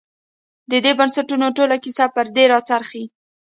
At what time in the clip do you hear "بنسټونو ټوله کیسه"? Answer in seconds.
0.99-2.05